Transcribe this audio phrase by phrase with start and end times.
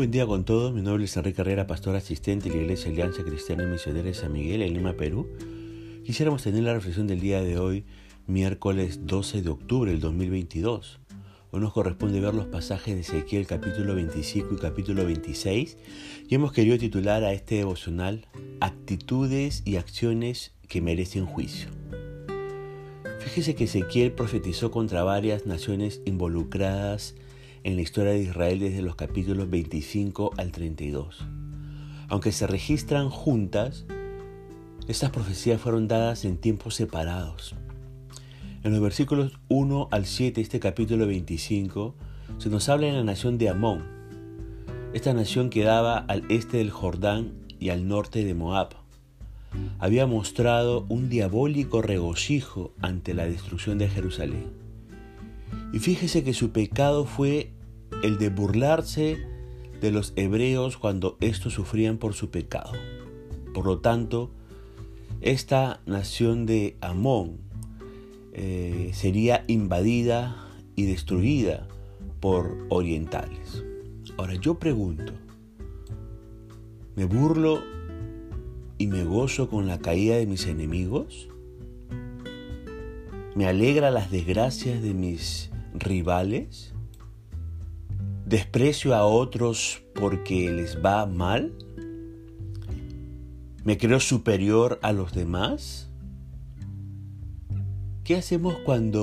[0.00, 0.72] buen día con todos.
[0.72, 4.14] Mi nombre es Enrique Herrera, pastor asistente de la Iglesia Alianza Cristiana y Misionera de
[4.14, 5.28] San Miguel en Lima, Perú.
[6.06, 7.84] Quisiéramos tener la reflexión del día de hoy,
[8.26, 11.00] miércoles 12 de octubre del 2022.
[11.50, 15.76] Hoy nos corresponde ver los pasajes de Ezequiel capítulo 25 y capítulo 26
[16.26, 18.26] y hemos querido titular a este devocional
[18.60, 21.68] Actitudes y acciones que merecen juicio.
[23.18, 27.29] Fíjese que Ezequiel profetizó contra varias naciones involucradas en
[27.64, 31.26] la historia de Israel desde los capítulos 25 al 32.
[32.08, 33.86] Aunque se registran juntas,
[34.88, 37.54] estas profecías fueron dadas en tiempos separados.
[38.62, 41.94] En los versículos 1 al 7 de este capítulo 25
[42.38, 43.84] se nos habla de la nación de Amón.
[44.92, 48.70] Esta nación quedaba al este del Jordán y al norte de Moab.
[49.78, 54.69] Había mostrado un diabólico regocijo ante la destrucción de Jerusalén.
[55.72, 57.52] Y fíjese que su pecado fue
[58.02, 59.18] el de burlarse
[59.80, 62.72] de los hebreos cuando estos sufrían por su pecado.
[63.54, 64.30] Por lo tanto,
[65.20, 67.38] esta nación de Amón
[68.32, 71.66] eh, sería invadida y destruida
[72.20, 73.64] por orientales.
[74.16, 75.12] Ahora yo pregunto,
[76.96, 77.62] ¿me burlo
[78.76, 81.28] y me gozo con la caída de mis enemigos?
[83.34, 86.74] ¿Me alegra las desgracias de mis rivales?
[88.26, 91.52] ¿Desprecio a otros porque les va mal?
[93.64, 95.90] ¿Me creo superior a los demás?
[98.04, 99.02] ¿Qué hacemos cuando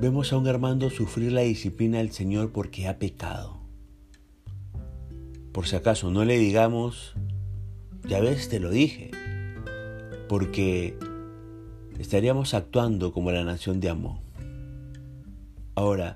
[0.00, 3.60] vemos a un hermano sufrir la disciplina del Señor porque ha pecado?
[5.52, 7.14] Por si acaso, no le digamos,
[8.08, 9.12] ya ves, te lo dije,
[10.28, 10.98] porque
[11.98, 14.23] estaríamos actuando como la nación de Amón.
[15.76, 16.14] Ahora,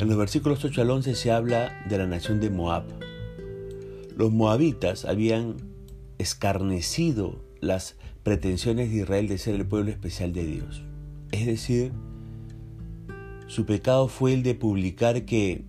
[0.00, 2.84] en los versículos 8 al 11 se habla de la nación de Moab.
[4.16, 5.56] Los moabitas habían
[6.18, 10.82] escarnecido las pretensiones de Israel de ser el pueblo especial de Dios.
[11.30, 11.92] Es decir,
[13.46, 15.64] su pecado fue el de publicar que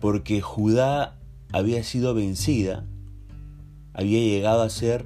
[0.00, 1.18] porque Judá
[1.52, 2.84] había sido vencida,
[3.92, 5.04] había llegado a ser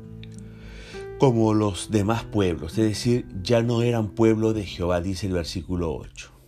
[1.19, 5.94] como los demás pueblos, es decir, ya no eran pueblo de Jehová, dice el versículo
[5.94, 6.41] 8.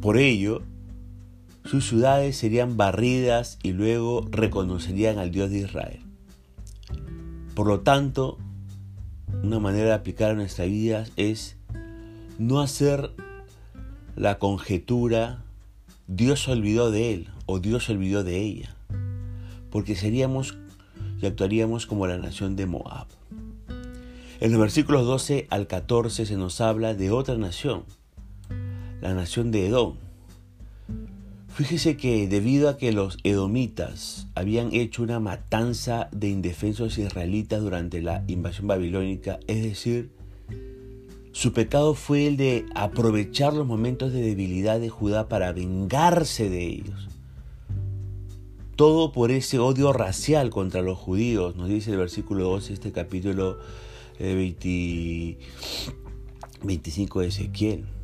[0.00, 0.62] Por ello,
[1.64, 6.00] sus ciudades serían barridas y luego reconocerían al Dios de Israel.
[7.54, 8.38] Por lo tanto,
[9.42, 11.56] una manera de aplicar a nuestra vida es
[12.38, 13.10] no hacer
[14.14, 15.44] la conjetura
[16.10, 18.74] Dios se olvidó de él o Dios se olvidó de ella,
[19.70, 20.56] porque seríamos
[21.20, 23.08] y actuaríamos como la nación de Moab.
[24.40, 27.84] En los versículos 12 al 14 se nos habla de otra nación,
[29.00, 29.96] la nación de Edom.
[31.48, 38.00] Fíjese que debido a que los edomitas habían hecho una matanza de indefensos israelitas durante
[38.00, 40.10] la invasión babilónica, es decir,
[41.32, 46.64] su pecado fue el de aprovechar los momentos de debilidad de Judá para vengarse de
[46.64, 47.08] ellos.
[48.76, 53.58] Todo por ese odio racial contra los judíos, nos dice el versículo 12 este capítulo
[54.20, 55.38] 20,
[56.62, 57.97] 25 de Ezequiel.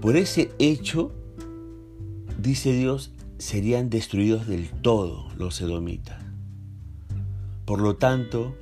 [0.00, 1.12] Por ese hecho,
[2.38, 6.24] dice Dios, serían destruidos del todo los edomitas.
[7.66, 8.56] Por lo tanto,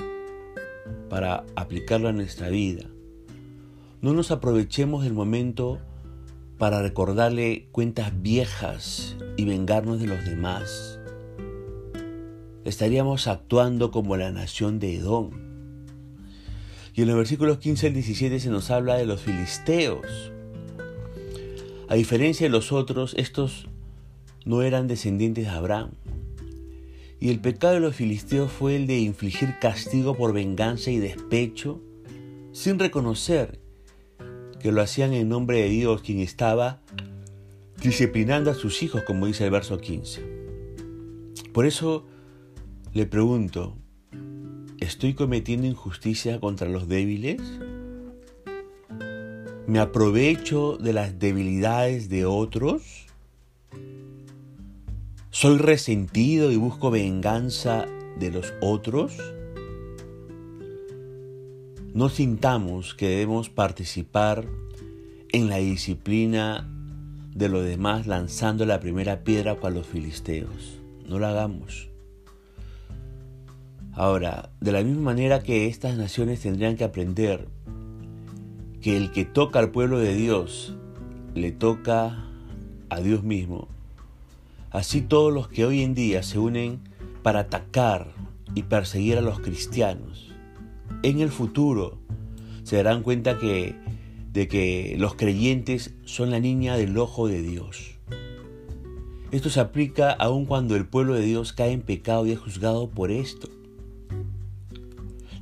[1.09, 2.87] para aplicarlo a nuestra vida,
[4.03, 5.78] no nos aprovechemos del momento
[6.59, 10.99] para recordarle cuentas viejas y vengarnos de los demás.
[12.65, 15.31] Estaríamos actuando como la nación de Edom.
[16.94, 20.32] Y en los versículos 15 al 17 se nos habla de los filisteos
[21.88, 23.66] a diferencia de los otros, estos
[24.44, 25.93] no eran descendientes de Abraham.
[27.21, 31.81] Y el pecado de los filisteos fue el de infligir castigo por venganza y despecho,
[32.53, 33.59] sin reconocer
[34.61, 36.82] que lo hacían en nombre de Dios, quien estaba
[37.82, 40.23] disciplinando a sus hijos, como dice el verso 15.
[41.52, 42.06] Por eso
[42.93, 43.76] le pregunto,
[44.79, 47.41] ¿estoy cometiendo injusticia contra los débiles?
[49.69, 53.05] ¿Me aprovecho de las debilidades de otros?
[55.29, 57.85] ¿Soy resentido y busco venganza
[58.19, 59.12] de los otros?
[61.93, 64.47] No sintamos que debemos participar
[65.32, 66.67] en la disciplina
[67.35, 70.81] de los demás lanzando la primera piedra para los filisteos.
[71.06, 71.91] No lo hagamos.
[73.93, 77.49] Ahora, de la misma manera que estas naciones tendrían que aprender
[78.88, 80.75] que el que toca al pueblo de Dios
[81.35, 82.25] le toca
[82.88, 83.69] a Dios mismo.
[84.70, 86.81] Así todos los que hoy en día se unen
[87.23, 88.14] para atacar
[88.55, 90.32] y perseguir a los cristianos,
[91.02, 91.99] en el futuro
[92.62, 93.75] se darán cuenta que,
[94.32, 97.99] de que los creyentes son la niña del ojo de Dios.
[99.32, 102.88] Esto se aplica aun cuando el pueblo de Dios cae en pecado y es juzgado
[102.88, 103.50] por esto.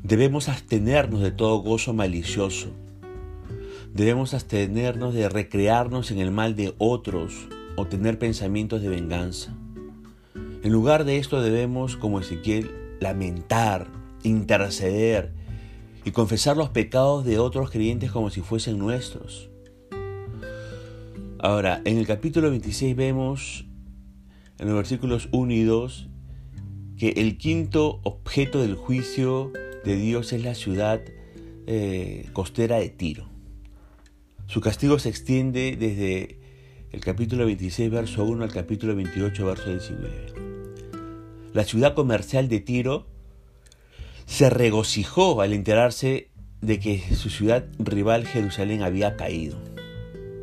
[0.02, 2.72] Debemos abstenernos de todo gozo malicioso.
[3.94, 9.54] Debemos abstenernos de recrearnos en el mal de otros o tener pensamientos de venganza.
[10.62, 13.88] En lugar de esto debemos, como Ezequiel, lamentar,
[14.22, 15.32] interceder
[16.04, 19.50] y confesar los pecados de otros creyentes como si fuesen nuestros.
[21.38, 23.66] Ahora, en el capítulo 26 vemos,
[24.58, 26.08] en los versículos 1 y 2,
[26.96, 29.52] que el quinto objeto del juicio
[29.84, 31.00] de Dios es la ciudad
[31.66, 33.35] eh, costera de Tiro.
[34.48, 36.38] Su castigo se extiende desde
[36.92, 40.34] el capítulo 26, verso 1 al capítulo 28, verso 19.
[41.52, 43.06] La ciudad comercial de Tiro
[44.24, 49.58] se regocijó al enterarse de que su ciudad rival Jerusalén había caído,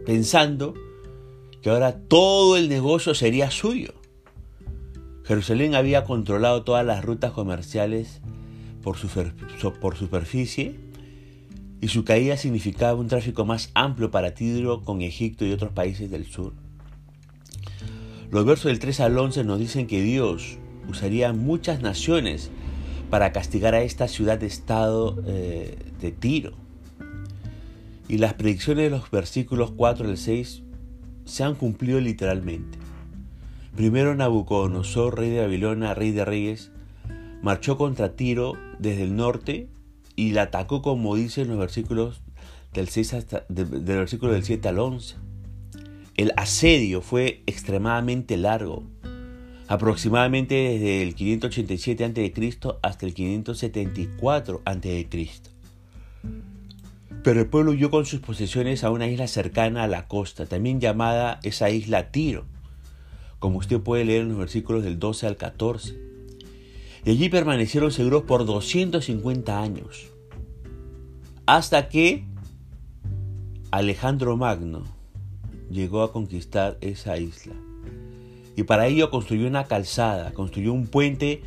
[0.06, 0.74] pensando
[1.62, 3.94] que ahora todo el negocio sería suyo.
[5.24, 8.20] Jerusalén había controlado todas las rutas comerciales
[8.82, 8.98] por,
[9.80, 10.93] por superficie
[11.84, 16.10] y su caída significaba un tráfico más amplio para Tidro con Egipto y otros países
[16.10, 16.54] del sur.
[18.32, 22.52] Los versos del 3 al 11 nos dicen que Dios usaría muchas naciones
[23.10, 26.54] para castigar a esta ciudad-estado eh, de Tiro.
[28.08, 30.64] Y las predicciones de los versículos 4 al 6
[31.26, 32.78] se han cumplido literalmente.
[33.76, 36.72] Primero Nabucodonosor, rey de Babilonia, rey de reyes,
[37.42, 39.68] marchó contra Tiro desde el norte
[40.16, 42.22] y la atacó como dicen los versículos
[42.74, 45.16] del, 6 hasta, del versículo del 7 al 11.
[46.16, 48.84] El asedio fue extremadamente largo,
[49.68, 52.58] aproximadamente desde el 587 a.C.
[52.82, 55.08] hasta el 574 a.C.
[57.24, 60.80] Pero el pueblo huyó con sus posesiones a una isla cercana a la costa, también
[60.80, 62.46] llamada esa isla Tiro,
[63.40, 66.13] como usted puede leer en los versículos del 12 al 14
[67.06, 70.12] y allí permanecieron seguros por 250 años,
[71.46, 72.26] hasta que
[73.72, 74.84] Alejandro Magno
[75.70, 77.56] llegó a conquistar esa isla.
[78.56, 81.42] Y para ello construyó una calzada, construyó un puente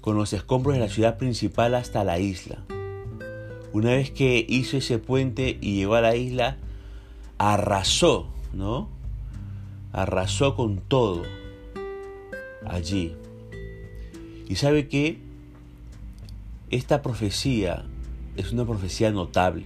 [0.00, 2.64] con los escombros de la ciudad principal hasta la isla.
[3.72, 6.58] Una vez que hizo ese puente y llegó a la isla,
[7.38, 8.88] arrasó, ¿no?
[9.92, 11.22] Arrasó con todo
[12.64, 13.16] allí.
[14.48, 15.18] Y sabe que
[16.70, 17.84] esta profecía
[18.36, 19.64] es una profecía notable.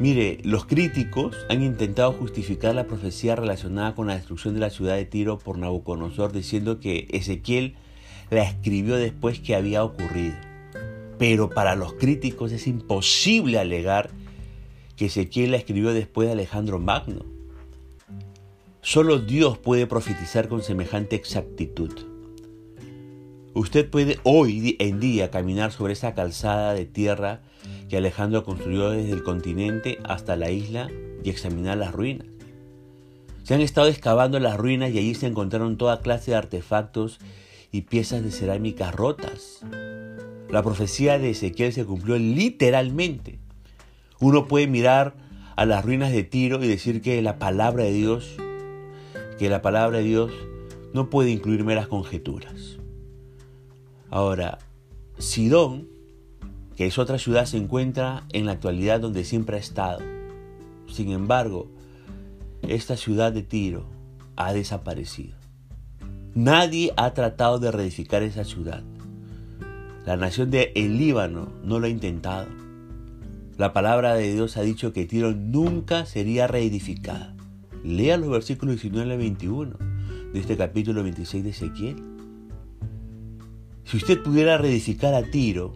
[0.00, 4.96] Mire, los críticos han intentado justificar la profecía relacionada con la destrucción de la ciudad
[4.96, 7.76] de Tiro por Nabucodonosor diciendo que Ezequiel
[8.30, 10.36] la escribió después que había ocurrido.
[11.18, 14.10] Pero para los críticos es imposible alegar
[14.96, 17.26] que Ezequiel la escribió después de Alejandro Magno.
[18.80, 22.09] Solo Dios puede profetizar con semejante exactitud.
[23.52, 27.40] Usted puede hoy en día caminar sobre esa calzada de tierra
[27.88, 30.88] que Alejandro construyó desde el continente hasta la isla
[31.24, 32.28] y examinar las ruinas.
[33.42, 37.18] Se han estado excavando las ruinas y allí se encontraron toda clase de artefactos
[37.72, 39.62] y piezas de cerámica rotas.
[40.48, 43.40] La profecía de Ezequiel se cumplió literalmente.
[44.20, 45.14] Uno puede mirar
[45.56, 48.36] a las ruinas de Tiro y decir que la palabra de Dios,
[49.38, 50.30] que la palabra de Dios
[50.94, 52.79] no puede incluir meras conjeturas.
[54.10, 54.58] Ahora,
[55.18, 55.88] Sidón,
[56.76, 60.00] que es otra ciudad, se encuentra en la actualidad donde siempre ha estado.
[60.88, 61.70] Sin embargo,
[62.62, 63.84] esta ciudad de Tiro
[64.36, 65.36] ha desaparecido.
[66.34, 68.82] Nadie ha tratado de reedificar esa ciudad.
[70.06, 72.48] La nación de el Líbano no lo ha intentado.
[73.58, 77.34] La palabra de Dios ha dicho que Tiro nunca sería reedificada.
[77.84, 79.76] Lea los versículos 19 al 21
[80.32, 82.19] de este capítulo 26 de Ezequiel.
[83.90, 85.72] Si usted pudiera reedificar a Tiro,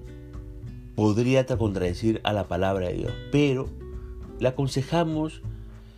[0.95, 3.13] podría contradecir a la palabra de Dios.
[3.33, 3.69] Pero
[4.39, 5.43] le aconsejamos,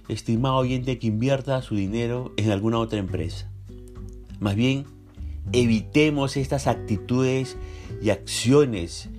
[0.09, 3.51] estimado oyente, que invierta su dinero en alguna otra empresa.
[4.41, 4.87] Más bien,
[5.53, 7.59] evitemos estas actitudes
[8.01, 9.11] y acciones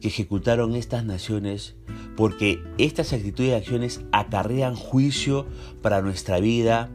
[0.00, 1.74] que ejecutaron estas naciones,
[2.16, 5.44] porque estas actitudes y acciones acarrean juicio
[5.82, 6.88] para nuestra vida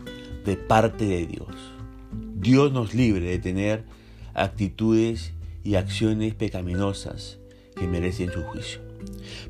[0.43, 1.55] de parte de Dios.
[2.33, 3.83] Dios nos libre de tener
[4.33, 7.39] actitudes y acciones pecaminosas
[7.75, 8.81] que merecen su juicio.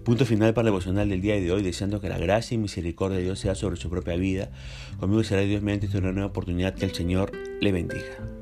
[0.03, 3.18] Punto final para el devocional del día de hoy, deseando que la gracia y misericordia
[3.18, 4.51] de Dios sea sobre su propia vida.
[5.00, 8.40] Conmigo será Dios mediante esta nueva oportunidad que el Señor le bendiga.